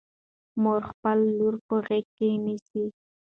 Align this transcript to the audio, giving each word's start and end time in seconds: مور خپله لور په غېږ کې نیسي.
مور 0.61 0.81
خپله 0.91 1.25
لور 1.37 1.55
په 1.67 1.75
غېږ 1.85 2.05
کې 2.17 2.29
نیسي. 2.45 2.85